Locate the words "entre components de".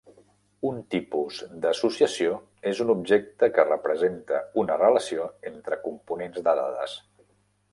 5.51-6.57